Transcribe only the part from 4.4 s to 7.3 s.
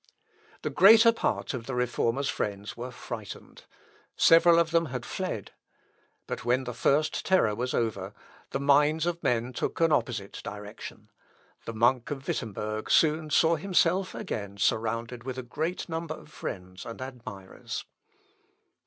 of them had fled. But when the first